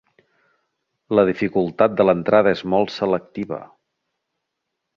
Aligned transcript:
La 1.17 1.25
dificultat 1.29 1.93
de 1.99 2.07
l'entrada 2.09 2.55
és 2.59 2.65
molt 2.75 2.95
selectiva. 2.97 3.61